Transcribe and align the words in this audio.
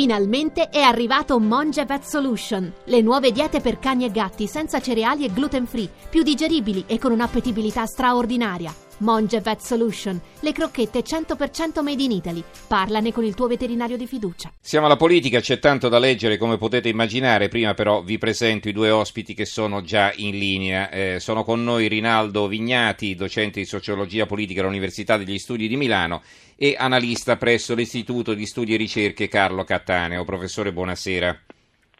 Finalmente 0.00 0.70
è 0.70 0.80
arrivato 0.80 1.38
Monge 1.38 1.84
Vet 1.84 2.04
Solution, 2.04 2.72
le 2.84 3.02
nuove 3.02 3.32
diete 3.32 3.60
per 3.60 3.78
cani 3.78 4.06
e 4.06 4.10
gatti 4.10 4.46
senza 4.46 4.80
cereali 4.80 5.26
e 5.26 5.30
gluten 5.30 5.66
free, 5.66 5.90
più 6.08 6.22
digeribili 6.22 6.84
e 6.86 6.98
con 6.98 7.12
un'appetibilità 7.12 7.84
straordinaria. 7.84 8.74
Monge 9.00 9.40
Vet 9.40 9.60
Solution, 9.60 10.20
le 10.40 10.52
crocchette 10.52 11.00
100% 11.00 11.82
made 11.82 12.02
in 12.02 12.10
Italy. 12.10 12.42
Parlane 12.66 13.12
con 13.12 13.24
il 13.24 13.34
tuo 13.34 13.46
veterinario 13.46 13.96
di 13.96 14.06
fiducia. 14.06 14.50
Siamo 14.60 14.86
alla 14.86 14.96
politica, 14.96 15.40
c'è 15.40 15.58
tanto 15.58 15.88
da 15.88 15.98
leggere 15.98 16.36
come 16.36 16.58
potete 16.58 16.88
immaginare. 16.88 17.48
Prima 17.48 17.74
però 17.74 18.02
vi 18.02 18.18
presento 18.18 18.68
i 18.68 18.72
due 18.72 18.90
ospiti 18.90 19.34
che 19.34 19.44
sono 19.44 19.82
già 19.82 20.12
in 20.16 20.38
linea. 20.38 20.90
Eh, 20.90 21.20
sono 21.20 21.44
con 21.44 21.64
noi 21.64 21.88
Rinaldo 21.88 22.46
Vignati, 22.46 23.14
docente 23.14 23.60
di 23.60 23.66
sociologia 23.66 24.26
politica 24.26 24.60
all'Università 24.60 25.16
degli 25.16 25.38
Studi 25.38 25.68
di 25.68 25.76
Milano 25.76 26.22
e 26.56 26.74
analista 26.78 27.36
presso 27.36 27.74
l'Istituto 27.74 28.34
di 28.34 28.44
Studi 28.44 28.74
e 28.74 28.76
Ricerche 28.76 29.28
Carlo 29.28 29.64
Cattaneo. 29.64 30.24
Professore, 30.24 30.72
buonasera. 30.72 31.38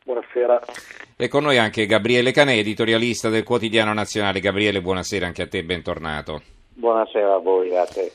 Buonasera. 0.04 0.60
E 1.16 1.28
con 1.28 1.45
noi 1.45 1.56
anche 1.56 1.87
Gabriele 1.87 2.32
Canè, 2.32 2.56
editorialista 2.56 3.30
del 3.30 3.42
Quotidiano 3.42 3.92
Nazionale. 3.95 4.40
Gabriele, 4.40 4.82
buonasera 4.82 5.26
anche 5.26 5.42
a 5.42 5.48
te, 5.48 5.64
bentornato. 5.64 6.59
Buonasera 6.80 7.34
a 7.34 7.38
voi, 7.38 7.76
a 7.76 7.84
te. 7.84 8.10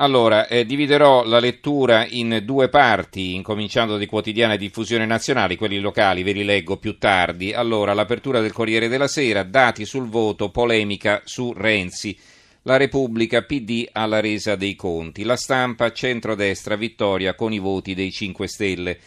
Allora, 0.00 0.48
eh, 0.48 0.66
dividerò 0.66 1.24
la 1.24 1.38
lettura 1.38 2.04
in 2.04 2.42
due 2.44 2.68
parti, 2.68 3.36
incominciando 3.36 3.96
dai 3.96 4.06
quotidiani 4.06 4.56
di 4.56 4.66
diffusione 4.66 5.06
nazionali, 5.06 5.56
quelli 5.56 5.78
locali 5.78 6.24
ve 6.24 6.32
li 6.32 6.42
leggo 6.42 6.78
più 6.78 6.98
tardi. 6.98 7.52
Allora, 7.52 7.94
l'apertura 7.94 8.40
del 8.40 8.52
Corriere 8.52 8.88
della 8.88 9.06
Sera, 9.06 9.44
dati 9.44 9.84
sul 9.84 10.08
voto, 10.08 10.50
polemica 10.50 11.22
su 11.24 11.52
Renzi. 11.52 12.18
La 12.62 12.76
Repubblica, 12.76 13.42
PD 13.42 13.88
alla 13.92 14.18
resa 14.18 14.56
dei 14.56 14.74
conti. 14.74 15.22
La 15.22 15.36
stampa, 15.36 15.92
centrodestra, 15.92 16.74
vittoria 16.74 17.36
con 17.36 17.52
i 17.52 17.60
voti 17.60 17.94
dei 17.94 18.10
5 18.10 18.48
Stelle. 18.48 18.98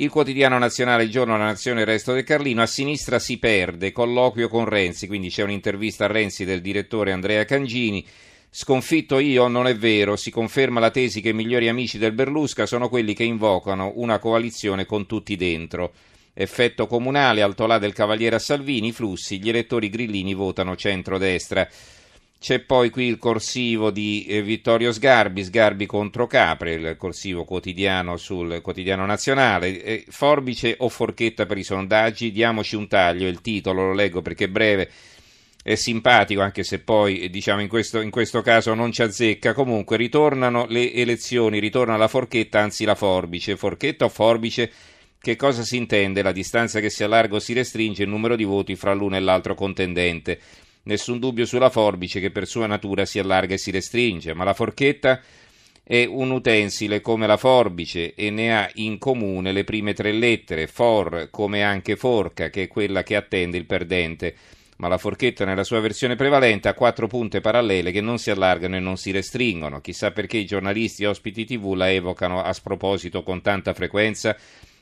Il 0.00 0.10
quotidiano 0.10 0.58
nazionale 0.58 1.02
Il 1.02 1.10
giorno, 1.10 1.36
la 1.36 1.44
nazione, 1.44 1.80
il 1.80 1.86
resto 1.86 2.12
del 2.12 2.22
Carlino, 2.22 2.62
a 2.62 2.66
sinistra 2.66 3.18
si 3.18 3.38
perde, 3.38 3.90
colloquio 3.90 4.48
con 4.48 4.64
Renzi, 4.64 5.08
quindi 5.08 5.28
c'è 5.28 5.42
un'intervista 5.42 6.04
a 6.04 6.06
Renzi 6.06 6.44
del 6.44 6.60
direttore 6.60 7.10
Andrea 7.10 7.44
Cangini. 7.44 8.06
Sconfitto 8.50 9.18
io 9.18 9.46
non 9.46 9.66
è 9.66 9.76
vero, 9.76 10.16
si 10.16 10.30
conferma 10.30 10.80
la 10.80 10.90
tesi 10.90 11.20
che 11.20 11.28
i 11.28 11.34
migliori 11.34 11.68
amici 11.68 11.98
del 11.98 12.12
Berlusca 12.12 12.64
sono 12.64 12.88
quelli 12.88 13.12
che 13.12 13.24
invocano 13.24 13.92
una 13.96 14.18
coalizione 14.18 14.86
con 14.86 15.06
tutti 15.06 15.36
dentro. 15.36 15.92
Effetto 16.32 16.86
comunale, 16.86 17.42
altolà 17.42 17.78
del 17.78 17.92
Cavaliere 17.92 18.36
a 18.36 18.40
Salvini, 18.40 18.92
flussi, 18.92 19.38
gli 19.38 19.50
elettori 19.50 19.90
grillini 19.90 20.32
votano 20.32 20.76
centrodestra. 20.76 21.68
C'è 22.40 22.60
poi 22.60 22.88
qui 22.88 23.06
il 23.06 23.18
corsivo 23.18 23.90
di 23.90 24.24
eh, 24.26 24.42
Vittorio 24.42 24.92
Sgarbi, 24.92 25.44
Sgarbi 25.44 25.86
contro 25.86 26.26
Capre, 26.26 26.74
il 26.74 26.96
corsivo 26.96 27.44
quotidiano 27.44 28.16
sul 28.16 28.60
quotidiano 28.62 29.04
nazionale. 29.04 30.04
Forbice 30.08 30.76
o 30.78 30.88
forchetta 30.88 31.46
per 31.46 31.58
i 31.58 31.64
sondaggi? 31.64 32.32
Diamoci 32.32 32.76
un 32.76 32.86
taglio, 32.86 33.26
il 33.26 33.40
titolo 33.40 33.86
lo 33.86 33.92
leggo 33.92 34.22
perché 34.22 34.44
è 34.44 34.48
breve 34.48 34.88
è 35.62 35.74
simpatico, 35.74 36.40
anche 36.40 36.62
se 36.62 36.78
poi 36.78 37.28
diciamo 37.30 37.60
in 37.60 37.68
questo, 37.68 38.00
in 38.00 38.10
questo, 38.10 38.40
caso 38.42 38.74
non 38.74 38.92
ci 38.92 39.02
azzecca. 39.02 39.52
Comunque 39.52 39.96
ritornano 39.96 40.66
le 40.66 40.92
elezioni, 40.92 41.58
ritorna 41.58 41.96
la 41.96 42.08
forchetta, 42.08 42.60
anzi 42.60 42.84
la 42.84 42.94
forbice. 42.94 43.56
Forchetta 43.56 44.04
o 44.06 44.08
forbice? 44.08 44.70
Che 45.20 45.36
cosa 45.36 45.62
si 45.62 45.76
intende? 45.76 46.22
La 46.22 46.32
distanza 46.32 46.80
che 46.80 46.90
si 46.90 47.02
allarga 47.02 47.36
o 47.36 47.40
si 47.40 47.52
restringe 47.52 48.04
il 48.04 48.08
numero 48.08 48.36
di 48.36 48.44
voti 48.44 48.76
fra 48.76 48.94
l'uno 48.94 49.16
e 49.16 49.20
l'altro 49.20 49.54
contendente. 49.54 50.38
Nessun 50.84 51.18
dubbio 51.18 51.44
sulla 51.44 51.70
forbice 51.70 52.20
che 52.20 52.30
per 52.30 52.46
sua 52.46 52.66
natura 52.66 53.04
si 53.04 53.18
allarga 53.18 53.54
e 53.54 53.58
si 53.58 53.70
restringe, 53.70 54.32
ma 54.32 54.44
la 54.44 54.54
forchetta 54.54 55.20
è 55.82 56.04
un 56.04 56.30
utensile 56.30 57.00
come 57.00 57.26
la 57.26 57.36
forbice 57.36 58.14
e 58.14 58.30
ne 58.30 58.56
ha 58.56 58.70
in 58.74 58.96
comune 58.96 59.52
le 59.52 59.64
prime 59.64 59.92
tre 59.92 60.12
lettere, 60.12 60.66
for 60.66 61.28
come 61.30 61.62
anche 61.62 61.96
forca, 61.96 62.48
che 62.48 62.62
è 62.62 62.68
quella 62.68 63.02
che 63.02 63.16
attende 63.16 63.58
il 63.58 63.66
perdente 63.66 64.34
ma 64.78 64.88
la 64.88 64.98
forchetta 64.98 65.44
nella 65.44 65.64
sua 65.64 65.80
versione 65.80 66.14
prevalente 66.14 66.68
ha 66.68 66.74
quattro 66.74 67.08
punte 67.08 67.40
parallele 67.40 67.90
che 67.90 68.00
non 68.00 68.18
si 68.18 68.30
allargano 68.30 68.76
e 68.76 68.80
non 68.80 68.96
si 68.96 69.10
restringono. 69.10 69.80
Chissà 69.80 70.12
perché 70.12 70.38
i 70.38 70.46
giornalisti 70.46 71.04
ospiti 71.04 71.44
TV 71.44 71.74
la 71.74 71.90
evocano 71.90 72.42
a 72.42 72.52
sproposito 72.52 73.22
con 73.22 73.42
tanta 73.42 73.74
frequenza. 73.74 74.36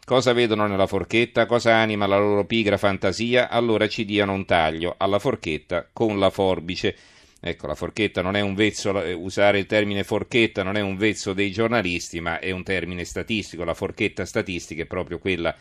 Cosa 0.05 0.35
vedono 0.35 0.67
nella 0.67 0.87
forchetta? 0.87 1.47
Cosa 1.47 1.77
anima 1.77 2.07
la 2.07 2.19
loro 2.19 2.45
pigra 2.45 2.77
fantasia? 2.77 3.49
Allora 3.49 3.89
ci 3.89 4.05
diano 4.05 4.35
un 4.35 4.45
taglio 4.45 4.95
alla 4.99 5.19
forchetta 5.19 5.89
con 5.91 6.19
la 6.19 6.31
forbice. 6.31 6.95
Ecco, 7.41 7.67
la 7.67 7.75
forchetta 7.75 8.21
non 8.21 8.37
è 8.37 8.41
un 8.41 8.55
vezzo, 8.55 9.03
eh, 9.03 9.13
usare 9.15 9.59
il 9.59 9.67
termine 9.67 10.05
forchetta 10.05 10.63
non 10.63 10.77
è 10.77 10.81
un 10.81 10.97
vezzo 10.97 11.33
dei 11.33 11.51
giornalisti, 11.51 12.21
ma 12.21 12.39
è 12.39 12.51
un 12.51 12.63
termine 12.63 13.05
statistico. 13.05 13.65
La 13.65 13.75
forchetta 13.75 14.27
statistica 14.27 14.83
è 14.83 14.87
proprio 14.87 15.19
quella 15.19 15.55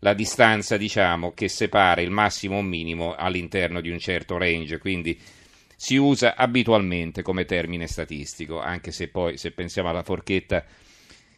la 0.00 0.14
distanza 0.14 0.76
diciamo, 0.76 1.32
che 1.32 1.48
separa 1.48 2.00
il 2.00 2.10
massimo 2.10 2.58
o 2.58 2.62
minimo 2.62 3.14
all'interno 3.14 3.80
di 3.80 3.90
un 3.90 3.98
certo 3.98 4.36
range, 4.36 4.78
quindi 4.78 5.18
si 5.74 5.96
usa 5.96 6.36
abitualmente 6.36 7.22
come 7.22 7.44
termine 7.44 7.86
statistico, 7.86 8.60
anche 8.60 8.92
se 8.92 9.08
poi 9.08 9.36
se 9.36 9.50
pensiamo 9.50 9.88
alla 9.88 10.02
forchetta 10.02 10.64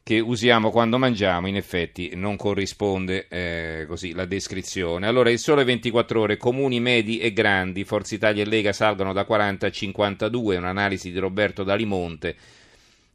che 0.03 0.21
usiamo 0.21 0.71
quando 0.71 0.97
mangiamo, 0.97 1.49
in 1.49 1.57
effetti 1.57 2.13
non 2.15 2.37
corrisponde 2.37 3.27
eh, 3.29 3.85
così 3.87 4.15
la 4.15 4.25
descrizione. 4.25 5.07
Allora, 5.07 5.31
il 5.31 5.39
sole 5.39 5.65
24 5.65 6.21
ore, 6.21 6.37
comuni 6.39 6.81
medi 6.81 7.19
e 7.19 7.33
grandi, 7.35 7.85
Forza 7.85 8.15
Italia 8.15 8.43
e 8.43 8.47
Lega 8.47 8.73
salgono 8.73 9.13
da 9.13 9.25
40 9.25 9.67
a 9.67 9.71
52, 9.71 10.57
un'analisi 10.57 11.13
di 11.13 11.19
Roberto 11.19 11.63
Dalimonte 11.63 12.37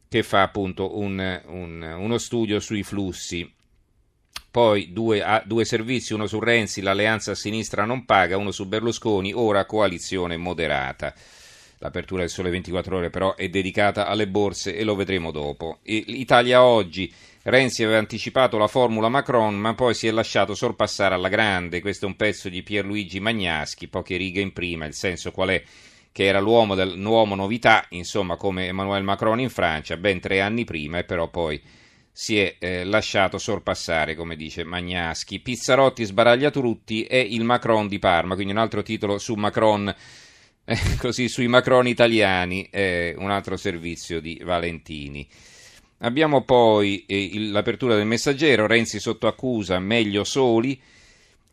che 0.08 0.22
fa 0.22 0.42
appunto 0.42 0.96
un, 0.96 1.42
un, 1.46 1.96
uno 1.98 2.18
studio 2.18 2.60
sui 2.60 2.84
flussi 2.84 3.52
poi 4.54 4.92
due, 4.92 5.20
ah, 5.20 5.42
due, 5.44 5.64
servizi, 5.64 6.14
uno 6.14 6.28
su 6.28 6.38
Renzi, 6.38 6.80
l'alleanza 6.80 7.32
a 7.32 7.34
sinistra 7.34 7.84
non 7.84 8.04
paga, 8.04 8.36
uno 8.36 8.52
su 8.52 8.68
Berlusconi, 8.68 9.32
ora 9.34 9.64
coalizione 9.64 10.36
moderata. 10.36 11.12
L'apertura 11.78 12.20
del 12.20 12.30
Sole 12.30 12.50
24 12.50 12.98
Ore 12.98 13.10
però 13.10 13.34
è 13.34 13.48
dedicata 13.48 14.06
alle 14.06 14.28
borse 14.28 14.76
e 14.76 14.84
lo 14.84 14.94
vedremo 14.94 15.32
dopo. 15.32 15.78
Italia 15.82 16.62
oggi, 16.62 17.12
Renzi 17.42 17.82
aveva 17.82 17.98
anticipato 17.98 18.56
la 18.56 18.68
formula 18.68 19.08
Macron 19.08 19.56
ma 19.56 19.74
poi 19.74 19.92
si 19.92 20.06
è 20.06 20.12
lasciato 20.12 20.54
sorpassare 20.54 21.16
alla 21.16 21.28
grande, 21.28 21.80
questo 21.80 22.04
è 22.04 22.08
un 22.08 22.14
pezzo 22.14 22.48
di 22.48 22.62
Pierluigi 22.62 23.18
Magnaschi, 23.18 23.88
poche 23.88 24.16
righe 24.16 24.40
in 24.40 24.52
prima, 24.52 24.86
il 24.86 24.94
senso 24.94 25.32
qual 25.32 25.48
è? 25.48 25.60
Che 26.12 26.24
era 26.24 26.38
l'uomo, 26.38 26.76
del, 26.76 26.96
l'uomo 26.96 27.34
novità, 27.34 27.86
insomma 27.88 28.36
come 28.36 28.68
Emmanuel 28.68 29.02
Macron 29.02 29.40
in 29.40 29.50
Francia, 29.50 29.96
ben 29.96 30.20
tre 30.20 30.40
anni 30.40 30.62
prima 30.62 30.98
e 30.98 31.02
però 31.02 31.26
poi 31.26 31.60
si 32.16 32.38
è 32.38 32.54
eh, 32.60 32.84
lasciato 32.84 33.38
sorpassare, 33.38 34.14
come 34.14 34.36
dice 34.36 34.62
Magnaschi. 34.62 35.40
Pizzarotti 35.40 36.04
sbaraglia 36.04 36.52
tutti 36.52 37.02
è 37.02 37.16
il 37.16 37.42
Macron 37.42 37.88
di 37.88 37.98
Parma, 37.98 38.36
quindi 38.36 38.52
un 38.52 38.60
altro 38.60 38.84
titolo 38.84 39.18
su 39.18 39.34
Macron, 39.34 39.92
eh, 40.64 40.78
così 40.96 41.28
sui 41.28 41.48
Macron 41.48 41.88
italiani, 41.88 42.68
eh, 42.70 43.16
un 43.18 43.32
altro 43.32 43.56
servizio 43.56 44.20
di 44.20 44.40
Valentini. 44.44 45.28
Abbiamo 45.98 46.44
poi 46.44 47.04
eh, 47.04 47.32
l'apertura 47.50 47.96
del 47.96 48.06
messaggero, 48.06 48.68
Renzi 48.68 49.00
sotto 49.00 49.26
accusa, 49.26 49.80
meglio 49.80 50.22
soli. 50.22 50.80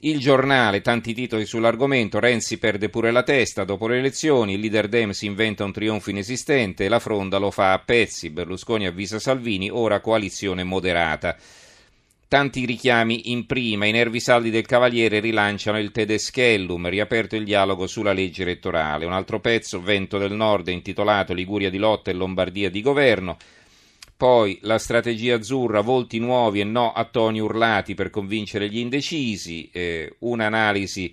Il 0.04 0.18
giornale, 0.18 0.82
tanti 0.82 1.14
titoli 1.14 1.46
sull'argomento, 1.46 2.20
Renzi 2.20 2.58
perde 2.58 2.90
pure 2.90 3.12
la 3.12 3.22
testa 3.22 3.66
dopo 3.66 3.88
le 3.88 4.00
elezioni, 4.00 4.54
il 4.54 4.60
leader 4.60 4.88
Dem 4.88 5.12
si 5.12 5.28
inventa 5.28 5.64
un 5.64 5.72
trionfo 5.72 6.10
inesistente, 6.10 6.90
la 6.90 6.98
fronda 6.98 7.38
lo 7.38 7.52
fa 7.52 7.74
a 7.74 7.78
pezzi, 7.78 8.32
Berlusconi 8.32 8.88
avvisa 8.88 9.20
Salvini, 9.20 9.70
ora 9.70 10.00
coalizione 10.00 10.64
moderata. 10.64 11.38
Tanti 12.28 12.66
richiami 12.66 13.30
in 13.32 13.46
prima, 13.46 13.86
i 13.86 13.92
nervi 13.92 14.20
saldi 14.20 14.50
del 14.50 14.66
Cavaliere 14.66 15.20
rilanciano 15.20 15.78
il 15.78 15.92
Tedeschellum, 15.92 16.90
riaperto 16.90 17.36
il 17.36 17.44
dialogo 17.44 17.86
sulla 17.86 18.14
legge 18.14 18.42
elettorale. 18.42 19.06
Un 19.06 19.14
altro 19.14 19.40
pezzo, 19.40 19.84
Vento 19.84 20.18
del 20.18 20.32
Nord, 20.32 20.70
intitolato 20.70 21.34
Liguria 21.34 21.70
di 21.70 21.78
lotta 21.78 22.10
e 22.10 22.16
Lombardia 22.16 22.72
di 22.72 22.82
governo. 22.82 23.38
Poi 24.22 24.60
la 24.62 24.78
strategia 24.78 25.34
azzurra, 25.34 25.82
volti 25.82 26.20
nuovi 26.20 26.60
e 26.60 26.64
no 26.64 26.94
a 26.94 27.06
toni 27.06 27.40
urlati 27.40 27.96
per 27.96 28.12
convincere 28.12 28.70
gli 28.70 28.78
indecisi, 28.78 29.68
eh, 29.72 30.14
un'analisi 30.20 31.12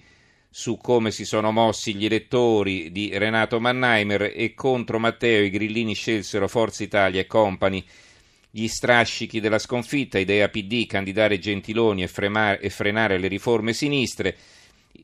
su 0.50 0.76
come 0.76 1.10
si 1.10 1.24
sono 1.24 1.50
mossi 1.50 1.94
gli 1.94 2.04
elettori 2.04 2.92
di 2.92 3.16
Renato 3.16 3.60
Mannheimer 3.60 4.30
e 4.36 4.52
contro 4.52 4.98
Matteo 4.98 5.42
i 5.42 5.48
grillini 5.48 5.94
scelsero 5.94 6.48
Forza 6.48 6.82
Italia 6.82 7.22
e 7.22 7.26
Company. 7.26 7.82
Gli 8.50 8.68
strascichi 8.68 9.40
della 9.40 9.58
sconfitta, 9.58 10.18
idea 10.18 10.50
PD, 10.50 10.84
candidare 10.84 11.38
Gentiloni 11.38 12.02
e, 12.02 12.08
fremare, 12.08 12.60
e 12.60 12.68
frenare 12.68 13.16
le 13.16 13.28
riforme 13.28 13.72
sinistre. 13.72 14.36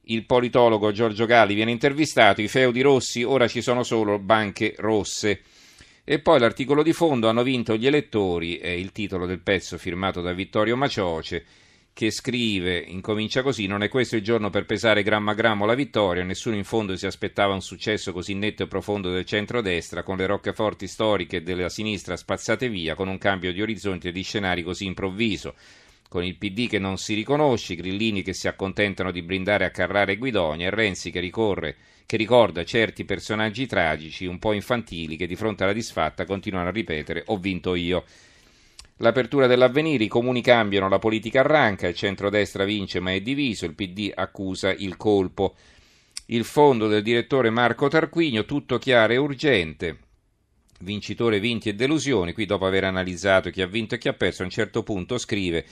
Il 0.03 0.27
politologo 0.27 0.93
Giorgio 0.93 1.25
Galli 1.25 1.55
viene 1.55 1.71
intervistato, 1.71 2.43
i 2.43 2.49
feudi 2.49 2.83
rossi, 2.83 3.23
ora 3.23 3.49
ci 3.49 3.63
sono 3.63 3.83
solo 3.83 4.19
banche 4.19 4.75
rosse. 4.77 5.41
E 6.07 6.19
poi 6.19 6.39
l'articolo 6.39 6.83
di 6.83 6.93
fondo 6.93 7.31
hanno 7.31 7.43
vinto 7.43 7.77
gli 7.77 7.87
elettori, 7.87 8.59
è 8.59 8.69
il 8.69 8.93
titolo 8.93 9.25
del 9.25 9.41
pezzo 9.41 9.79
firmato 9.79 10.21
da 10.21 10.35
Vittorio 10.35 10.77
Macioce, 10.77 11.47
che 11.95 12.11
scrive, 12.11 12.77
incomincia 12.77 13.41
così, 13.41 13.67
non 13.67 13.83
è 13.83 13.89
questo 13.89 14.17
il 14.17 14.23
giorno 14.23 14.51
per 14.51 14.67
pesare 14.67 15.03
grammo 15.03 15.31
a 15.31 15.35
grammo 15.35 15.65
la 15.65 15.75
vittoria, 15.75 16.23
nessuno 16.23 16.57
in 16.57 16.65
fondo 16.65 16.95
si 16.95 17.07
aspettava 17.07 17.55
un 17.55 17.63
successo 17.63 18.13
così 18.13 18.35
netto 18.35 18.65
e 18.65 18.67
profondo 18.67 19.11
del 19.11 19.25
centrodestra, 19.25 20.03
con 20.03 20.19
le 20.19 20.27
roccaforti 20.27 20.87
storiche 20.87 21.43
della 21.43 21.71
sinistra 21.71 22.19
spazzate 22.19 22.69
via, 22.69 22.95
con 22.95 23.09
un 23.09 23.17
cambio 23.17 23.51
di 23.51 23.63
orizzonti 23.63 24.09
e 24.09 24.13
di 24.13 24.23
scenari 24.23 24.63
così 24.63 24.85
improvviso. 24.85 25.55
Con 26.15 26.23
il 26.23 26.37
PD 26.37 26.69
che 26.69 26.79
non 26.79 26.97
si 26.97 27.13
riconosce, 27.13 27.75
grillini 27.75 28.23
che 28.23 28.35
si 28.35 28.47
accontentano 28.47 29.11
di 29.11 29.21
brindare 29.21 29.65
a 29.65 29.71
Carrara 29.71 30.13
e 30.13 30.17
Guidonia 30.17 30.69
e 30.69 30.71
Renzi 30.71 31.11
che, 31.11 31.19
ricorre, 31.19 31.75
che 32.07 32.17
ricorda 32.17 32.63
certi 32.63 33.05
personaggi 33.05 33.67
tragici, 33.67 34.25
un 34.25 34.39
po' 34.39 34.53
infantili, 34.53 35.17
che 35.17 35.27
di 35.27 35.35
fronte 35.35 35.65
alla 35.65 35.73
disfatta 35.73 36.25
continuano 36.25 36.69
a 36.69 36.71
ripetere 36.71 37.25
ho 37.27 37.37
vinto 37.39 37.75
io. 37.75 38.05
L'apertura 38.99 39.49
dell'avvenire, 39.49 40.05
i 40.05 40.09
comuni 40.09 40.41
cambiano, 40.41 40.89
la 40.89 41.01
politica 41.01 41.41
arranca, 41.41 41.89
il 41.89 41.97
centrodestra 41.97 42.63
vince 42.63 43.01
ma 43.01 43.11
è 43.13 43.21
diviso, 43.21 43.65
il 43.65 43.75
PD 43.75 44.13
accusa 44.15 44.73
il 44.73 44.97
colpo. 44.97 45.57
Il 46.27 46.45
fondo 46.45 46.87
del 46.87 47.03
direttore 47.03 47.51
Marco 47.51 47.89
Tarquinio, 47.89 48.45
tutto 48.45 48.79
chiaro 48.79 49.15
e 49.15 49.17
urgente, 49.17 49.99
vincitore 50.79 51.41
vinti 51.41 51.71
e 51.71 51.75
delusioni, 51.75 52.33
qui 52.33 52.47
dopo 52.47 52.67
aver 52.67 52.85
analizzato 52.85 53.51
chi 53.51 53.63
ha 53.63 53.67
vinto 53.67 53.97
e 53.97 53.99
chi 53.99 54.07
ha 54.07 54.13
perso, 54.13 54.43
a 54.43 54.45
un 54.45 54.53
certo 54.53 54.85
punto 54.85 55.19
scrive 55.19 55.67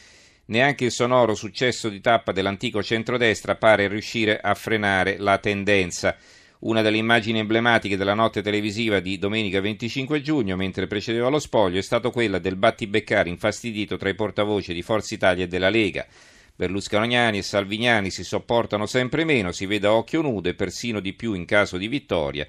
neanche 0.47 0.87
il 0.87 0.91
sonoro 0.91 1.35
successo 1.35 1.89
di 1.89 2.01
tappa 2.01 2.33
dell'antico 2.33 2.83
centrodestra 2.83 3.57
pare 3.57 3.89
riuscire 3.89 4.39
a 4.41 4.55
frenare 4.55 5.17
la 5.19 5.39
tendenza. 5.39 6.17
Una 6.61 6.81
delle 6.81 6.97
immagini 6.97 7.41
emblematiche 7.41 7.97
della 7.97 8.15
notte 8.15 8.41
televisiva 8.41 9.01
di 9.01 9.19
domenica 9.19 9.61
25 9.61 10.23
giugno, 10.23 10.55
mentre 10.55 10.87
precedeva 10.87 11.29
lo 11.29 11.41
spoglio, 11.41 11.79
è 11.79 11.83
stata 11.83 12.11
quella 12.11 12.39
del 12.39 12.57
battibeccare 12.57 13.29
infastidito 13.29 13.97
tra 13.97 14.09
i 14.09 14.15
portavoce 14.15 14.73
di 14.73 14.83
Forza 14.83 15.15
Italia 15.15 15.45
e 15.45 15.49
della 15.49 15.71
Lega. 15.71 16.07
Berlusconiani 16.55 17.39
e 17.39 17.43
Salviniani 17.43 18.11
si 18.11 18.23
sopportano 18.23 18.87
sempre 18.87 19.25
meno, 19.25 19.51
si 19.51 19.67
vede 19.67 19.89
a 19.89 19.95
occhio 19.95 20.23
nudo 20.23 20.49
e 20.49 20.55
persino 20.55 21.01
di 21.01 21.15
più 21.15 21.33
in 21.33 21.47
caso 21.47 21.77
di 21.77 21.89
vittoria. 21.89 22.47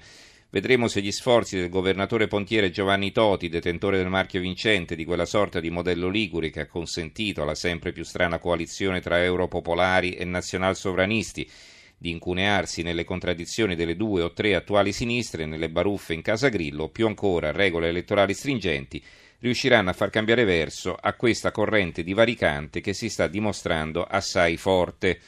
Vedremo 0.54 0.86
se 0.86 1.00
gli 1.00 1.10
sforzi 1.10 1.56
del 1.56 1.68
governatore 1.68 2.28
pontiere 2.28 2.70
Giovanni 2.70 3.10
Toti, 3.10 3.48
detentore 3.48 3.96
del 3.96 4.08
marchio 4.08 4.40
vincente 4.40 4.94
di 4.94 5.04
quella 5.04 5.26
sorta 5.26 5.58
di 5.58 5.68
modello 5.68 6.08
Liguri 6.08 6.50
che 6.52 6.60
ha 6.60 6.66
consentito 6.68 7.42
alla 7.42 7.56
sempre 7.56 7.90
più 7.90 8.04
strana 8.04 8.38
coalizione 8.38 9.00
tra 9.00 9.20
europopolari 9.20 10.12
e 10.12 10.24
nazionalsovranisti 10.24 11.50
di 11.98 12.10
incunearsi 12.10 12.82
nelle 12.82 13.02
contraddizioni 13.02 13.74
delle 13.74 13.96
due 13.96 14.22
o 14.22 14.32
tre 14.32 14.54
attuali 14.54 14.92
sinistre, 14.92 15.44
nelle 15.44 15.70
baruffe 15.70 16.14
in 16.14 16.22
Casa 16.22 16.50
Grillo, 16.50 16.88
più 16.88 17.08
ancora 17.08 17.50
regole 17.50 17.88
elettorali 17.88 18.32
stringenti, 18.32 19.02
riusciranno 19.40 19.90
a 19.90 19.92
far 19.92 20.10
cambiare 20.10 20.44
verso 20.44 20.94
a 20.94 21.14
questa 21.14 21.50
corrente 21.50 22.04
divaricante 22.04 22.80
che 22.80 22.92
si 22.92 23.08
sta 23.08 23.26
dimostrando 23.26 24.04
assai 24.04 24.56
forte. 24.56 25.18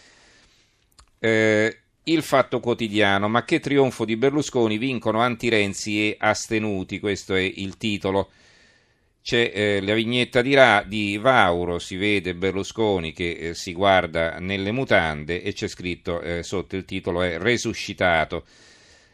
Eh, 1.19 1.81
il 2.09 2.23
fatto 2.23 2.61
quotidiano, 2.61 3.29
ma 3.29 3.45
che 3.45 3.61
trionfo 3.61 4.05
di 4.05 4.17
Berlusconi, 4.17 4.79
vincono 4.79 5.21
anti-Renzi 5.21 6.09
e 6.09 6.17
astenuti, 6.19 6.99
questo 7.01 7.35
è 7.35 7.41
il 7.41 7.77
titolo 7.77 8.31
c'è 9.27 9.51
eh, 9.53 9.81
la 9.83 9.95
vignetta 9.95 10.41
di, 10.41 10.55
Ra, 10.55 10.85
di, 10.87 11.19
Vauro, 11.19 11.81
si 11.81 11.97
vede 11.97 12.37
Berlusconi 12.37 13.13
che 13.13 13.31
eh, 13.31 13.55
si 13.55 13.73
guarda 13.73 14.39
nelle 14.39 14.71
mutande 14.71 15.43
e 15.43 15.53
c'è 15.53 15.67
scritto 15.67 16.21
eh, 16.21 16.45
sotto 16.45 16.77
il 16.77 16.85
titolo 16.85 17.23
è 17.23 17.37
Resuscitato. 17.37 18.45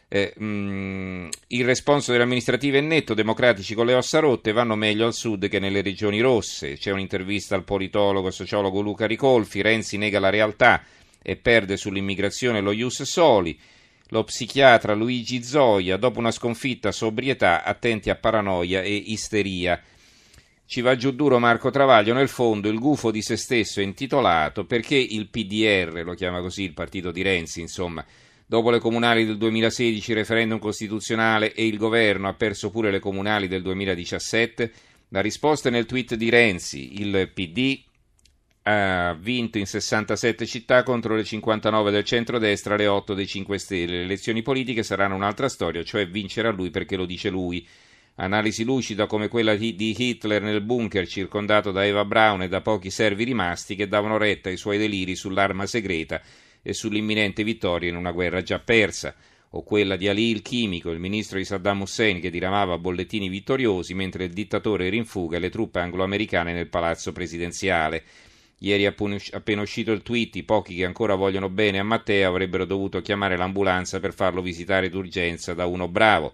Eh, 0.08 0.34
mh, 0.36 0.44
mm, 0.44 1.28
il 1.46 1.64
responso 1.64 2.12
delle 2.12 2.24
amministrative 2.24 2.76
è 2.76 2.82
netto, 2.82 3.14
democratici 3.14 3.74
con 3.74 3.86
le 3.86 3.94
ossa 3.94 4.18
rotte 4.18 4.52
vanno 4.52 4.76
meglio 4.76 5.06
al 5.06 5.14
sud 5.14 5.48
che 5.48 5.58
nelle 5.58 5.80
regioni 5.80 6.20
rosse. 6.20 6.76
C'è 6.76 6.90
un'intervista 6.90 7.54
al 7.54 7.64
politologo 7.64 8.28
e 8.28 8.32
sociologo 8.32 8.82
Luca 8.82 9.06
Ricolfi, 9.06 9.62
Renzi 9.62 9.96
nega 9.96 10.20
la 10.20 10.28
realtà 10.28 10.82
e 11.22 11.36
perde 11.36 11.76
sull'immigrazione 11.76 12.60
lo 12.60 12.72
Ius 12.72 13.02
Soli. 13.02 13.58
Lo 14.08 14.24
psichiatra 14.24 14.92
Luigi 14.92 15.42
Zoia, 15.42 15.96
dopo 15.96 16.18
una 16.18 16.30
sconfitta 16.30 16.92
sobrietà, 16.92 17.64
attenti 17.64 18.10
a 18.10 18.14
paranoia 18.14 18.82
e 18.82 18.92
isteria. 18.94 19.80
Ci 20.66 20.80
va 20.80 20.96
giù 20.96 21.12
duro 21.12 21.38
Marco 21.38 21.70
Travaglio, 21.70 22.12
nel 22.12 22.28
fondo 22.28 22.68
il 22.68 22.78
gufo 22.78 23.10
di 23.10 23.22
se 23.22 23.36
stesso 23.36 23.80
è 23.80 23.82
intitolato 23.82 24.64
perché 24.64 24.96
il 24.96 25.28
PDR, 25.28 26.02
lo 26.04 26.14
chiama 26.14 26.40
così 26.40 26.62
il 26.62 26.72
partito 26.72 27.10
di 27.10 27.22
Renzi, 27.22 27.60
insomma, 27.60 28.04
dopo 28.46 28.70
le 28.70 28.78
comunali 28.78 29.24
del 29.24 29.38
2016, 29.38 30.12
referendum 30.12 30.58
costituzionale 30.58 31.54
e 31.54 31.66
il 31.66 31.78
governo 31.78 32.28
ha 32.28 32.34
perso 32.34 32.70
pure 32.70 32.90
le 32.90 33.00
comunali 33.00 33.48
del 33.48 33.62
2017? 33.62 34.72
La 35.08 35.20
risposta 35.20 35.68
è 35.68 35.72
nel 35.72 35.86
tweet 35.86 36.14
di 36.14 36.30
Renzi, 36.30 37.00
il 37.00 37.30
PD 37.32 37.82
ha 38.64 39.14
vinto 39.18 39.58
in 39.58 39.66
67 39.66 40.46
città 40.46 40.82
contro 40.82 41.16
le 41.16 41.24
59 41.24 41.90
del 41.90 42.04
centro-destra, 42.04 42.76
le 42.76 42.86
8 42.86 43.14
dei 43.14 43.26
5 43.26 43.58
Stelle. 43.58 43.96
Le 43.98 44.02
elezioni 44.04 44.42
politiche 44.42 44.82
saranno 44.82 45.16
un'altra 45.16 45.48
storia, 45.48 45.82
cioè 45.82 46.08
vincerà 46.08 46.50
lui 46.50 46.70
perché 46.70 46.96
lo 46.96 47.04
dice 47.04 47.28
lui. 47.28 47.66
Analisi 48.16 48.62
lucida 48.62 49.06
come 49.06 49.28
quella 49.28 49.56
di 49.56 49.74
Hitler 49.78 50.42
nel 50.42 50.60
bunker 50.60 51.08
circondato 51.08 51.72
da 51.72 51.84
Eva 51.84 52.04
Braun 52.04 52.42
e 52.42 52.48
da 52.48 52.60
pochi 52.60 52.90
servi 52.90 53.24
rimasti 53.24 53.74
che 53.74 53.88
davano 53.88 54.18
retta 54.18 54.48
ai 54.48 54.58
suoi 54.58 54.78
deliri 54.78 55.16
sull'arma 55.16 55.66
segreta 55.66 56.20
e 56.62 56.72
sull'imminente 56.74 57.42
vittoria 57.42 57.88
in 57.88 57.96
una 57.96 58.12
guerra 58.12 58.42
già 58.42 58.60
persa, 58.60 59.14
o 59.54 59.62
quella 59.64 59.96
di 59.96 60.08
Ali 60.08 60.30
il 60.30 60.42
chimico, 60.42 60.90
il 60.90 61.00
ministro 61.00 61.38
di 61.38 61.44
Saddam 61.44 61.80
Hussein 61.80 62.20
che 62.20 62.30
diramava 62.30 62.78
bollettini 62.78 63.28
vittoriosi 63.28 63.94
mentre 63.94 64.24
il 64.24 64.32
dittatore 64.32 64.86
era 64.86 64.96
in 64.96 65.04
fuga 65.04 65.38
e 65.38 65.40
le 65.40 65.50
truppe 65.50 65.80
anglo-americane 65.80 66.52
nel 66.52 66.68
palazzo 66.68 67.12
presidenziale. 67.12 68.04
Ieri 68.62 68.86
appena 68.86 69.62
uscito 69.62 69.92
il 69.92 70.02
tweet, 70.02 70.36
i 70.36 70.42
pochi 70.44 70.76
che 70.76 70.84
ancora 70.84 71.14
vogliono 71.14 71.48
bene 71.48 71.78
a 71.78 71.84
Matteo 71.84 72.28
avrebbero 72.28 72.64
dovuto 72.64 73.02
chiamare 73.02 73.36
l'ambulanza 73.36 74.00
per 74.00 74.14
farlo 74.14 74.40
visitare 74.40 74.88
d'urgenza 74.88 75.54
da 75.54 75.66
uno 75.66 75.88
bravo 75.88 76.32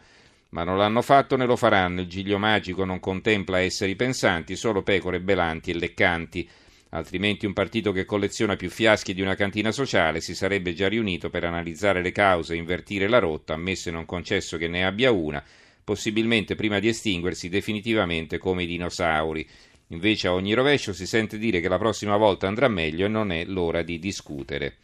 ma 0.50 0.64
non 0.64 0.78
l'hanno 0.78 1.02
fatto 1.02 1.36
né 1.36 1.44
lo 1.44 1.56
faranno. 1.56 2.00
Il 2.00 2.06
giglio 2.06 2.38
magico 2.38 2.84
non 2.84 3.00
contempla 3.00 3.60
esseri 3.60 3.96
pensanti, 3.96 4.56
solo 4.56 4.82
pecore 4.82 5.20
belanti 5.20 5.70
e 5.70 5.74
leccanti. 5.74 6.48
Altrimenti 6.90 7.44
un 7.44 7.52
partito 7.52 7.92
che 7.92 8.06
colleziona 8.06 8.56
più 8.56 8.70
fiaschi 8.70 9.12
di 9.12 9.20
una 9.20 9.34
cantina 9.34 9.70
sociale 9.72 10.22
si 10.22 10.34
sarebbe 10.34 10.72
già 10.72 10.88
riunito 10.88 11.28
per 11.28 11.44
analizzare 11.44 12.00
le 12.00 12.12
cause 12.12 12.54
e 12.54 12.56
invertire 12.56 13.08
la 13.08 13.18
rotta, 13.18 13.52
ammesso 13.52 13.90
e 13.90 13.92
non 13.92 14.06
concesso 14.06 14.56
che 14.56 14.68
ne 14.68 14.86
abbia 14.86 15.10
una, 15.10 15.44
possibilmente 15.84 16.54
prima 16.54 16.78
di 16.78 16.88
estinguersi 16.88 17.50
definitivamente 17.50 18.38
come 18.38 18.62
i 18.62 18.66
dinosauri. 18.66 19.46
Invece 19.88 20.28
a 20.28 20.34
ogni 20.34 20.54
rovescio 20.54 20.92
si 20.92 21.06
sente 21.06 21.38
dire 21.38 21.60
che 21.60 21.68
la 21.68 21.78
prossima 21.78 22.16
volta 22.16 22.46
andrà 22.46 22.68
meglio 22.68 23.06
e 23.06 23.08
non 23.08 23.32
è 23.32 23.44
l'ora 23.44 23.82
di 23.82 23.98
discutere. 23.98 24.76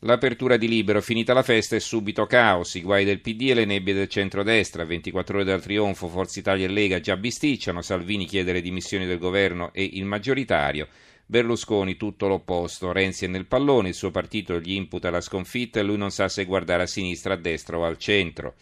L'apertura 0.00 0.56
di 0.56 0.68
Libero, 0.68 1.00
finita 1.00 1.32
la 1.32 1.42
festa 1.42 1.74
e 1.74 1.80
subito 1.80 2.24
caos, 2.26 2.74
i 2.74 2.82
guai 2.82 3.04
del 3.04 3.20
PD 3.20 3.50
e 3.50 3.54
le 3.54 3.64
nebbie 3.64 3.94
del 3.94 4.08
centrodestra, 4.08 4.84
24 4.84 5.36
ore 5.36 5.44
dal 5.44 5.60
trionfo, 5.60 6.06
Forza 6.06 6.38
Italia 6.38 6.66
e 6.66 6.70
Lega 6.70 7.00
già 7.00 7.16
bisticciano, 7.16 7.82
Salvini 7.82 8.24
chiede 8.24 8.52
le 8.52 8.60
dimissioni 8.60 9.06
del 9.06 9.18
governo 9.18 9.72
e 9.72 9.82
il 9.82 10.04
maggioritario, 10.04 10.86
Berlusconi 11.30 11.98
tutto 11.98 12.26
l'opposto, 12.26 12.90
Renzi 12.90 13.26
è 13.26 13.28
nel 13.28 13.44
pallone, 13.44 13.88
il 13.88 13.94
suo 13.94 14.10
partito 14.10 14.58
gli 14.60 14.72
imputa 14.72 15.10
la 15.10 15.20
sconfitta 15.20 15.78
e 15.78 15.82
lui 15.82 15.98
non 15.98 16.10
sa 16.10 16.26
se 16.26 16.46
guardare 16.46 16.84
a 16.84 16.86
sinistra, 16.86 17.34
a 17.34 17.36
destra 17.36 17.76
o 17.76 17.84
al 17.84 17.98
centro. 17.98 18.54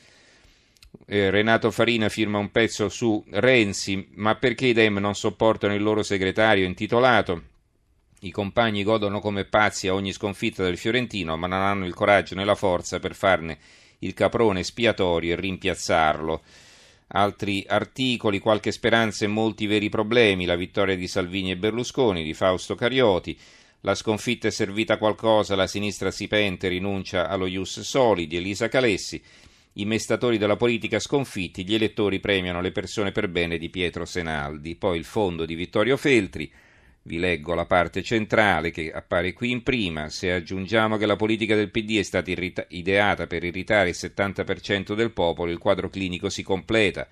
Eh, 1.09 1.31
Renato 1.31 1.71
Farina 1.71 2.09
firma 2.09 2.39
un 2.39 2.51
pezzo 2.51 2.89
su 2.89 3.25
Renzi, 3.31 4.09
ma 4.15 4.35
perché 4.35 4.67
i 4.67 4.73
Dem 4.73 4.99
non 4.99 5.15
sopportano 5.15 5.75
il 5.75 5.83
loro 5.83 6.03
segretario 6.03 6.67
intitolato 6.67 7.55
i 8.21 8.31
compagni 8.31 8.83
godono 8.83 9.21
come 9.21 9.45
pazzi 9.45 9.89
a 9.89 9.95
ogni 9.95 10.13
sconfitta 10.13 10.63
del 10.63 10.79
Fiorentino, 10.79 11.37
ma 11.37 11.47
non 11.47 11.61
hanno 11.61 11.85
il 11.85 11.95
coraggio 11.95 12.35
né 12.35 12.45
la 12.45 12.55
forza 12.55 12.99
per 12.99 13.15
farne 13.15 13.59
il 14.01 14.15
caprone 14.15 14.61
espiatorio 14.61 15.33
e 15.33 15.41
rimpiazzarlo. 15.41 16.43
Altri 17.09 17.65
articoli, 17.69 18.39
qualche 18.39 18.73
speranza 18.73 19.25
e 19.25 19.29
molti 19.29 19.67
veri 19.67 19.89
problemi, 19.89 20.45
la 20.45 20.57
vittoria 20.57 20.97
di 20.97 21.07
Salvini 21.07 21.53
e 21.53 21.57
Berlusconi, 21.57 22.25
di 22.25 22.35
Fausto 22.35 22.75
Carioti, 22.75 23.39
la 23.83 23.95
sconfitta 23.95 24.49
è 24.49 24.51
servita 24.51 24.95
a 24.95 24.99
qualcosa, 24.99 25.55
la 25.55 25.69
sinistra 25.69 26.11
si 26.11 26.27
pente, 26.27 26.69
rinuncia 26.69 27.29
allo 27.29 27.47
Ius 27.47 27.81
Soli 27.81 28.27
di 28.27 28.37
Elisa 28.37 28.69
Calessi, 28.69 29.23
i 29.79 29.85
mestatori 29.85 30.39
della 30.39 30.57
politica 30.57 30.99
sconfitti, 30.99 31.65
gli 31.65 31.75
elettori 31.75 32.19
premiano 32.19 32.61
le 32.61 32.73
persone 32.73 33.13
per 33.13 33.29
bene 33.29 33.59
di 33.59 33.69
Pietro 33.69 34.07
Senaldi, 34.07 34.75
poi 34.75 34.97
il 34.97 35.05
fondo 35.05 35.45
di 35.45 35.55
Vittorio 35.55 35.99
Feltri, 35.99 36.51
vi 37.03 37.19
leggo 37.19 37.55
la 37.55 37.67
parte 37.67 38.03
centrale 38.03 38.71
che 38.71 38.91
appare 38.91 39.33
qui 39.33 39.51
in 39.51 39.63
prima. 39.63 40.09
Se 40.09 40.33
aggiungiamo 40.33 40.97
che 40.97 41.07
la 41.07 41.15
politica 41.15 41.55
del 41.55 41.71
PD 41.71 41.99
è 41.99 42.03
stata 42.03 42.31
irrita- 42.31 42.65
ideata 42.69 43.27
per 43.27 43.45
irritare 43.45 43.91
il 43.91 43.97
70% 43.97 44.95
del 44.95 45.13
popolo, 45.13 45.53
il 45.53 45.59
quadro 45.59 45.89
clinico 45.89 46.31
si 46.31 46.43
completa. 46.43 47.07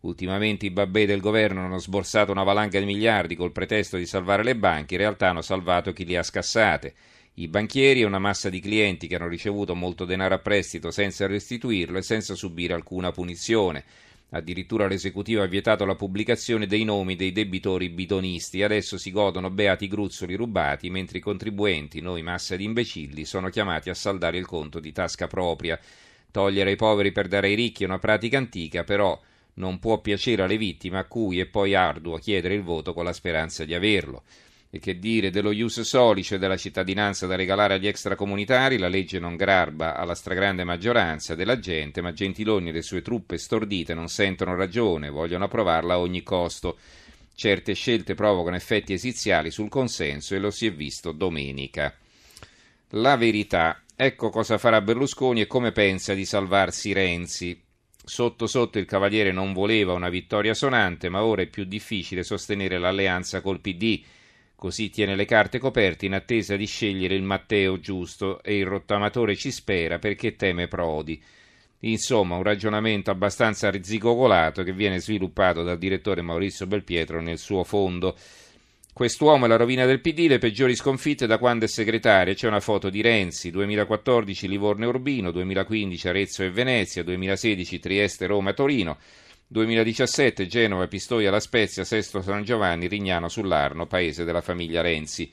Ultimamente 0.00 0.66
i 0.66 0.70
babbè 0.70 1.06
del 1.06 1.20
governo 1.20 1.64
hanno 1.64 1.78
sborsato 1.78 2.30
una 2.30 2.42
valanga 2.42 2.78
di 2.78 2.84
miliardi 2.84 3.34
col 3.34 3.52
pretesto 3.52 3.96
di 3.96 4.06
salvare 4.06 4.44
le 4.44 4.56
banche, 4.56 4.94
in 4.94 5.00
realtà 5.00 5.30
hanno 5.30 5.42
salvato 5.42 5.92
chi 5.92 6.04
li 6.04 6.16
ha 6.16 6.22
scassate. 6.22 6.94
I 7.36 7.48
banchieri 7.48 8.02
e 8.02 8.04
una 8.04 8.20
massa 8.20 8.48
di 8.48 8.60
clienti 8.60 9.08
che 9.08 9.16
hanno 9.16 9.26
ricevuto 9.26 9.74
molto 9.74 10.04
denaro 10.04 10.36
a 10.36 10.38
prestito 10.38 10.92
senza 10.92 11.26
restituirlo 11.26 11.98
e 11.98 12.02
senza 12.02 12.36
subire 12.36 12.74
alcuna 12.74 13.10
punizione. 13.10 13.82
Addirittura 14.30 14.86
l'esecutivo 14.86 15.42
ha 15.42 15.46
vietato 15.46 15.84
la 15.84 15.96
pubblicazione 15.96 16.68
dei 16.68 16.84
nomi 16.84 17.16
dei 17.16 17.32
debitori 17.32 17.88
bidonisti. 17.88 18.62
Adesso 18.62 18.98
si 18.98 19.10
godono 19.10 19.50
beati 19.50 19.88
gruzzoli 19.88 20.36
rubati, 20.36 20.90
mentre 20.90 21.18
i 21.18 21.20
contribuenti, 21.20 22.00
noi 22.00 22.22
massa 22.22 22.54
di 22.54 22.62
imbecilli, 22.62 23.24
sono 23.24 23.48
chiamati 23.48 23.90
a 23.90 23.94
saldare 23.94 24.38
il 24.38 24.46
conto 24.46 24.78
di 24.78 24.92
tasca 24.92 25.26
propria. 25.26 25.76
Togliere 26.30 26.70
ai 26.70 26.76
poveri 26.76 27.10
per 27.10 27.26
dare 27.26 27.48
ai 27.48 27.54
ricchi 27.56 27.82
è 27.82 27.86
una 27.86 27.98
pratica 27.98 28.38
antica, 28.38 28.84
però 28.84 29.20
non 29.54 29.80
può 29.80 30.00
piacere 30.00 30.42
alle 30.42 30.56
vittime 30.56 30.98
a 30.98 31.04
cui 31.04 31.40
è 31.40 31.46
poi 31.46 31.74
arduo 31.74 32.16
chiedere 32.18 32.54
il 32.54 32.62
voto 32.62 32.92
con 32.92 33.02
la 33.02 33.12
speranza 33.12 33.64
di 33.64 33.74
averlo. 33.74 34.22
E 34.74 34.80
che 34.80 34.98
dire 34.98 35.30
dello 35.30 35.52
ius 35.52 35.82
soli, 35.82 36.24
cioè 36.24 36.36
della 36.36 36.56
cittadinanza 36.56 37.28
da 37.28 37.36
regalare 37.36 37.74
agli 37.74 37.86
extracomunitari, 37.86 38.76
la 38.76 38.88
legge 38.88 39.20
non 39.20 39.36
garba 39.36 39.94
alla 39.94 40.16
stragrande 40.16 40.64
maggioranza 40.64 41.36
della 41.36 41.60
gente, 41.60 42.00
ma 42.00 42.12
Gentiloni 42.12 42.70
e 42.70 42.72
le 42.72 42.82
sue 42.82 43.00
truppe 43.00 43.38
stordite 43.38 43.94
non 43.94 44.08
sentono 44.08 44.56
ragione, 44.56 45.10
vogliono 45.10 45.44
approvarla 45.44 45.94
a 45.94 46.00
ogni 46.00 46.24
costo. 46.24 46.76
Certe 47.36 47.74
scelte 47.74 48.14
provocano 48.16 48.56
effetti 48.56 48.92
esiziali 48.92 49.52
sul 49.52 49.68
consenso 49.68 50.34
e 50.34 50.40
lo 50.40 50.50
si 50.50 50.66
è 50.66 50.72
visto 50.72 51.12
domenica. 51.12 51.94
La 52.88 53.16
verità, 53.16 53.80
ecco 53.94 54.28
cosa 54.28 54.58
farà 54.58 54.80
Berlusconi 54.80 55.42
e 55.42 55.46
come 55.46 55.70
pensa 55.70 56.14
di 56.14 56.24
salvarsi 56.24 56.92
Renzi. 56.92 57.62
Sotto 58.04 58.48
sotto 58.48 58.80
il 58.80 58.86
Cavaliere 58.86 59.30
non 59.30 59.52
voleva 59.52 59.92
una 59.92 60.08
vittoria 60.08 60.52
sonante, 60.52 61.08
ma 61.08 61.22
ora 61.22 61.42
è 61.42 61.46
più 61.46 61.62
difficile 61.62 62.24
sostenere 62.24 62.76
l'alleanza 62.78 63.40
col 63.40 63.60
PD 63.60 64.02
Così 64.64 64.88
tiene 64.88 65.14
le 65.14 65.26
carte 65.26 65.58
coperte 65.58 66.06
in 66.06 66.14
attesa 66.14 66.56
di 66.56 66.64
scegliere 66.64 67.14
il 67.14 67.22
Matteo 67.22 67.78
giusto 67.80 68.42
e 68.42 68.56
il 68.56 68.64
rottamatore 68.64 69.36
ci 69.36 69.50
spera 69.50 69.98
perché 69.98 70.36
teme 70.36 70.68
Prodi. 70.68 71.22
Insomma, 71.80 72.36
un 72.36 72.42
ragionamento 72.42 73.10
abbastanza 73.10 73.70
rizicocolato 73.70 74.62
che 74.62 74.72
viene 74.72 75.00
sviluppato 75.00 75.62
dal 75.62 75.76
direttore 75.76 76.22
Maurizio 76.22 76.66
Belpietro 76.66 77.20
nel 77.20 77.36
suo 77.36 77.62
fondo. 77.62 78.16
Quest'uomo 78.90 79.44
è 79.44 79.48
la 79.48 79.56
rovina 79.56 79.84
del 79.84 80.00
PD, 80.00 80.28
le 80.28 80.38
peggiori 80.38 80.74
sconfitte 80.74 81.26
da 81.26 81.36
quando 81.36 81.66
è 81.66 81.68
segretario. 81.68 82.32
C'è 82.32 82.48
una 82.48 82.60
foto 82.60 82.88
di 82.88 83.02
Renzi, 83.02 83.50
2014 83.50 84.48
Livorno 84.48 84.84
e 84.84 84.88
Urbino, 84.88 85.30
2015 85.30 86.08
Arezzo 86.08 86.42
e 86.42 86.50
Venezia, 86.50 87.02
2016 87.02 87.78
Trieste, 87.80 88.24
Roma 88.24 88.48
e 88.48 88.54
Torino. 88.54 88.96
2017 89.46 90.46
Genova, 90.46 90.88
Pistoia, 90.88 91.30
La 91.30 91.40
Spezia, 91.40 91.84
Sesto 91.84 92.22
San 92.22 92.44
Giovanni, 92.44 92.88
Rignano 92.88 93.28
sull'Arno, 93.28 93.86
paese 93.86 94.24
della 94.24 94.40
famiglia 94.40 94.80
Renzi. 94.80 95.30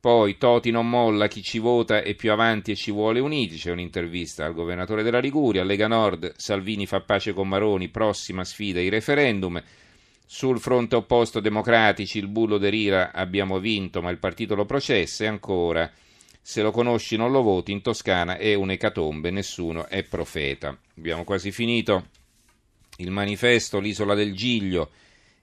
Poi 0.00 0.36
Toti 0.36 0.70
non 0.70 0.90
molla, 0.90 1.28
chi 1.28 1.42
ci 1.42 1.58
vota 1.58 2.02
è 2.02 2.14
più 2.14 2.30
avanti 2.30 2.72
e 2.72 2.74
ci 2.74 2.90
vuole 2.90 3.20
uniti. 3.20 3.56
C'è 3.56 3.70
un'intervista 3.70 4.44
al 4.44 4.52
governatore 4.52 5.02
della 5.02 5.20
Liguria, 5.20 5.64
Lega 5.64 5.86
Nord, 5.86 6.34
Salvini 6.36 6.86
fa 6.86 7.00
pace 7.00 7.32
con 7.32 7.48
Maroni, 7.48 7.88
prossima 7.88 8.44
sfida 8.44 8.80
i 8.80 8.90
referendum. 8.90 9.62
Sul 10.26 10.60
fronte 10.60 10.96
opposto 10.96 11.40
democratici, 11.40 12.18
il 12.18 12.28
bullo 12.28 12.58
deriva 12.58 13.12
abbiamo 13.12 13.58
vinto, 13.60 14.02
ma 14.02 14.10
il 14.10 14.18
partito 14.18 14.54
lo 14.54 14.66
processa 14.66 15.24
e 15.24 15.28
ancora 15.28 15.90
se 16.42 16.60
lo 16.60 16.70
conosci 16.72 17.16
non 17.16 17.30
lo 17.30 17.40
voti, 17.40 17.72
in 17.72 17.80
Toscana 17.80 18.36
è 18.36 18.52
un'ecatombe, 18.52 19.30
nessuno 19.30 19.86
è 19.86 20.02
profeta. 20.02 20.76
Abbiamo 20.98 21.24
quasi 21.24 21.50
finito 21.50 22.08
il 22.96 23.10
manifesto 23.10 23.80
L'isola 23.80 24.14
del 24.14 24.34
Giglio 24.34 24.90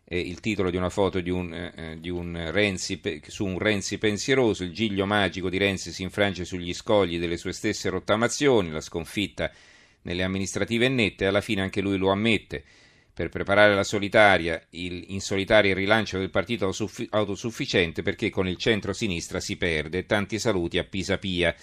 è 0.03 0.15
il 0.15 0.41
titolo 0.41 0.69
di 0.69 0.75
una 0.75 0.89
foto 0.89 1.21
di 1.21 1.29
un, 1.29 1.53
eh, 1.53 1.97
di 1.99 2.09
un 2.09 2.49
Renzi, 2.51 2.99
su 3.27 3.45
un 3.45 3.57
Renzi 3.57 3.97
pensieroso, 3.97 4.63
il 4.63 4.73
giglio 4.73 5.05
magico 5.05 5.49
di 5.49 5.57
Renzi 5.57 5.93
si 5.93 6.03
infrange 6.03 6.43
sugli 6.43 6.73
scogli 6.73 7.17
delle 7.17 7.37
sue 7.37 7.53
stesse 7.53 7.89
rottamazioni, 7.89 8.71
la 8.71 8.81
sconfitta 8.81 9.49
nelle 10.01 10.23
amministrative 10.23 10.87
è 10.87 10.89
netta 10.89 11.23
e 11.23 11.27
alla 11.27 11.39
fine 11.39 11.61
anche 11.61 11.79
lui 11.79 11.97
lo 11.97 12.09
ammette. 12.09 12.63
Per 13.13 13.29
preparare 13.29 13.75
la 13.75 13.83
solitaria, 13.83 14.61
il, 14.71 15.05
in 15.09 15.21
solitaria 15.21 15.71
il 15.71 15.77
rilancio 15.77 16.17
del 16.17 16.29
partito 16.29 16.73
autosufficiente 17.09 18.01
perché 18.01 18.29
con 18.29 18.47
il 18.47 18.57
centro-sinistra 18.57 19.39
si 19.39 19.57
perde. 19.57 20.05
Tanti 20.05 20.39
saluti 20.39 20.77
a 20.77 20.83
Pisapia. 20.83 21.55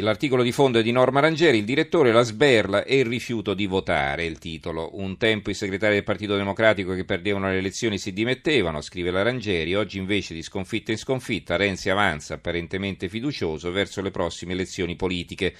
L'articolo 0.00 0.42
di 0.42 0.52
fondo 0.52 0.78
è 0.78 0.82
di 0.82 0.92
Norma 0.92 1.20
Rangeri, 1.20 1.56
il 1.56 1.64
direttore 1.64 2.12
la 2.12 2.20
sberla 2.20 2.84
e 2.84 2.98
il 2.98 3.06
rifiuto 3.06 3.54
di 3.54 3.64
votare, 3.64 4.26
il 4.26 4.38
titolo. 4.38 4.90
Un 4.92 5.16
tempo 5.16 5.48
i 5.48 5.54
segretari 5.54 5.94
del 5.94 6.04
Partito 6.04 6.36
Democratico 6.36 6.92
che 6.92 7.06
perdevano 7.06 7.48
le 7.48 7.56
elezioni 7.56 7.96
si 7.96 8.12
dimettevano, 8.12 8.82
scrive 8.82 9.10
la 9.10 9.22
Rangeri, 9.22 9.74
oggi 9.74 9.96
invece 9.96 10.34
di 10.34 10.42
sconfitta 10.42 10.90
in 10.90 10.98
sconfitta 10.98 11.56
Renzi 11.56 11.88
avanza 11.88 12.34
apparentemente 12.34 13.08
fiducioso 13.08 13.70
verso 13.70 14.02
le 14.02 14.10
prossime 14.10 14.52
elezioni 14.52 14.96
politiche. 14.96 15.54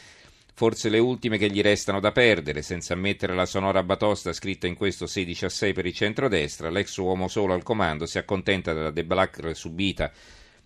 Forse 0.52 0.90
le 0.90 0.98
ultime 0.98 1.38
che 1.38 1.48
gli 1.48 1.62
restano 1.62 1.98
da 1.98 2.12
perdere, 2.12 2.60
senza 2.60 2.92
ammettere 2.92 3.34
la 3.34 3.46
sonora 3.46 3.82
batosta 3.82 4.34
scritta 4.34 4.66
in 4.66 4.74
questo 4.74 5.06
16 5.06 5.46
a 5.46 5.48
6 5.48 5.72
per 5.72 5.86
il 5.86 5.94
centrodestra, 5.94 6.68
l'ex 6.68 6.94
uomo 6.98 7.28
solo 7.28 7.54
al 7.54 7.62
comando 7.62 8.04
si 8.04 8.18
accontenta 8.18 8.74
della 8.74 8.90
debacle 8.90 9.54
subita 9.54 10.12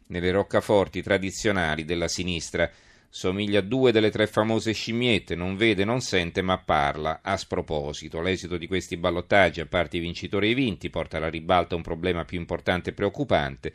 nelle 0.08 0.32
roccaforti 0.32 1.02
tradizionali 1.02 1.84
della 1.84 2.08
sinistra. 2.08 2.68
Somiglia 3.12 3.58
a 3.58 3.62
due 3.62 3.90
delle 3.90 4.12
tre 4.12 4.28
famose 4.28 4.70
scimmiette, 4.70 5.34
non 5.34 5.56
vede, 5.56 5.84
non 5.84 6.00
sente, 6.00 6.42
ma 6.42 6.58
parla. 6.58 7.18
A 7.24 7.36
sproposito, 7.36 8.20
l'esito 8.20 8.56
di 8.56 8.68
questi 8.68 8.96
ballottaggi, 8.96 9.60
a 9.60 9.66
parte 9.66 9.96
i 9.96 10.00
vincitori 10.00 10.46
e 10.46 10.50
i 10.50 10.54
vinti, 10.54 10.90
porta 10.90 11.16
alla 11.16 11.28
ribalta 11.28 11.74
un 11.74 11.82
problema 11.82 12.24
più 12.24 12.38
importante 12.38 12.90
e 12.90 12.92
preoccupante. 12.92 13.72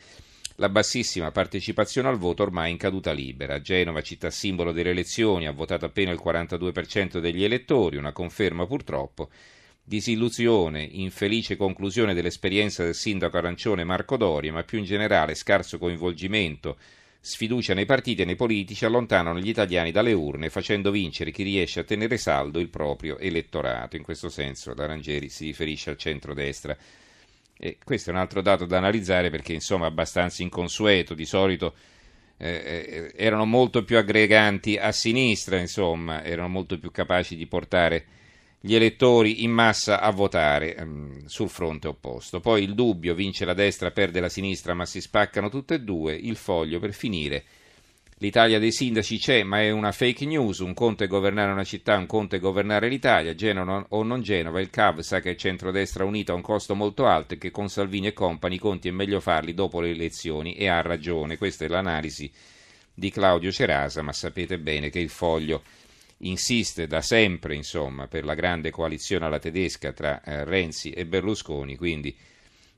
La 0.56 0.70
bassissima 0.70 1.32
partecipazione 1.32 2.08
al 2.08 2.18
voto 2.18 2.44
ormai 2.44 2.72
in 2.72 2.77
caduta 2.77 3.12
libera. 3.12 3.60
Genova, 3.60 4.01
città 4.01 4.30
simbolo 4.30 4.72
delle 4.72 4.92
elezioni, 4.92 5.48
ha 5.48 5.51
votato 5.51 5.84
appena 5.84 6.13
il 6.13 6.22
42% 6.24 7.20
degli 7.20 7.44
elettori, 7.44 7.98
una 7.98 8.13
conferma 8.13 8.65
purtroppo. 8.65 9.30
Disillusione, 9.84 10.82
infelice 10.82 11.58
conclusione 11.58 12.13
dell'esperienza 12.13 12.86
del 12.86 12.96
sindaco 12.96 13.36
arancione 13.36 13.84
Marco 13.84 14.15
Doria, 14.15 14.54
ma 14.54 14.63
più 14.63 14.77
in 14.77 14.86
generale 14.86 15.36
scarso 15.36 15.77
coinvolgimento 15.77 16.77
sfiducia 17.25 17.74
nei 17.74 17.86
partiti 17.86 18.22
e 18.22 18.25
nei 18.25 18.36
politici 18.36 18.86
allontanano 18.86 19.39
gli 19.39 19.50
italiani 19.50 19.91
dalle 19.91 20.13
urne 20.13 20.51
facendo 20.51 20.91
vincere 20.91 21.32
chi 21.32 21.41
riesce 21.41 21.79
a 21.79 21.84
tenere 21.84 22.17
saldo 22.17 22.60
il 22.60 22.70
proprio 22.70 23.17
elettorato. 23.17 23.96
In 23.96 24.03
questo 24.03 24.29
senso 24.29 24.75
la 24.75 24.86
Rangeri 24.86 25.27
si 25.29 25.46
riferisce 25.46 25.89
al 25.89 25.98
centro-destra. 25.98 26.77
E 27.58 27.77
questo 27.84 28.12
è 28.12 28.13
un 28.13 28.20
altro 28.20 28.44
dato 28.44 28.65
da 28.65 28.77
analizzare 28.77 29.32
perché 29.32 29.53
insomma 29.53 29.88
abbastanza 29.88 30.44
inconsueto, 30.44 31.15
di 31.15 31.25
solito 31.25 31.74
eh, 32.38 32.48
eh, 32.48 33.12
erano 33.15 33.46
molto 33.46 33.84
più 33.84 33.98
aggreganti 33.98 34.77
a 34.77 34.91
sinistra, 34.91 35.58
insomma, 35.58 36.24
erano 36.24 36.50
molto 36.50 36.77
più 36.77 36.91
capaci 36.91 37.36
di 37.36 37.48
portare 37.48 38.05
gli 38.65 38.74
elettori 38.74 39.43
in 39.43 39.51
massa 39.51 40.01
a 40.01 40.10
votare 40.10 40.75
um, 40.79 41.24
sul 41.27 41.50
fronte 41.50 41.88
opposto. 41.88 42.39
Poi 42.39 42.63
il 42.63 42.74
dubbio, 42.74 43.13
vince 43.13 43.45
la 43.45 43.53
destra, 43.53 43.91
perde 43.91 44.19
la 44.19 44.27
sinistra, 44.27 44.74
ma 44.74 44.88
si 44.88 45.01
spaccano 45.01 45.50
tutte 45.50 45.75
e 45.75 45.81
due. 45.81 46.15
Il 46.15 46.36
foglio 46.36 46.79
per 46.79 46.91
finire. 46.91 47.43
L'Italia 48.17 48.57
dei 48.57 48.72
sindaci 48.72 49.19
c'è, 49.19 49.43
ma 49.43 49.62
è 49.62 49.69
una 49.69 49.91
fake 49.91 50.25
news. 50.25 50.60
Un 50.60 50.74
conto 50.74 51.03
è 51.03 51.07
governare 51.07 51.51
una 51.51 51.63
città, 51.63 51.95
un 51.95 52.07
conto 52.07 52.38
è 52.38 52.39
governare 52.39 52.89
l'Italia. 52.89 53.36
Genova 53.36 53.86
o 53.89 54.01
non 54.01 54.24
Genova, 54.24 54.60
il 54.60 54.72
CAV 54.72 55.01
sa 55.01 55.19
che 55.19 55.29
il 55.29 55.38
centrodestra 55.38 56.03
unita 56.03 56.31
ha 56.31 56.36
un 56.36 56.41
costo 56.41 56.74
molto 56.74 57.05
alto 57.05 57.36
e 57.36 57.38
che 57.38 57.51
con 57.51 57.69
Salvini 57.69 58.07
e 58.07 58.13
compagni 58.13 58.55
i 58.55 58.60
conti 58.60 58.88
è 58.88 58.91
meglio 58.91 59.19
farli 59.19 59.53
dopo 59.53 59.79
le 59.79 59.91
elezioni. 59.91 60.55
E 60.55 60.69
ha 60.69 60.81
ragione. 60.81 61.38
Questa 61.38 61.65
è 61.65 61.67
l'analisi 61.67 62.31
di 62.91 63.12
Claudio 63.12 63.51
Cerasa, 63.51 64.01
ma 64.01 64.12
sapete 64.12 64.57
bene 64.57 64.89
che 64.89 64.98
il 64.98 65.10
foglio 65.10 65.62
insiste 66.27 66.88
da 66.88 67.01
sempre 67.01 67.55
insomma, 67.55 68.08
per 68.08 68.24
la 68.25 68.34
grande 68.34 68.70
coalizione 68.72 69.25
alla 69.25 69.39
tedesca 69.39 69.91
tra 69.91 70.22
eh, 70.24 70.44
Renzi 70.44 70.91
e 70.91 71.05
Berlusconi, 71.05 71.75
quindi 71.75 72.15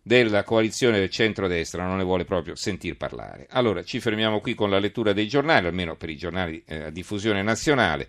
della 0.07 0.43
coalizione 0.43 0.99
del 0.99 1.09
centrodestra 1.09 1.85
non 1.85 1.97
ne 1.97 2.03
vuole 2.03 2.23
proprio 2.23 2.55
sentir 2.55 2.95
parlare. 2.95 3.45
Allora 3.49 3.83
ci 3.83 3.99
fermiamo 3.99 4.39
qui 4.39 4.55
con 4.55 4.69
la 4.69 4.79
lettura 4.79 5.11
dei 5.11 5.27
giornali, 5.27 5.67
almeno 5.67 5.97
per 5.97 6.09
i 6.09 6.15
giornali 6.15 6.63
eh, 6.65 6.83
a 6.83 6.89
diffusione 6.89 7.41
nazionale. 7.41 8.05